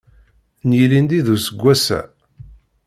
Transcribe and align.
N 0.67 0.69
yilindi 0.77 1.19
d 1.25 1.27
useggas-a. 1.35 1.99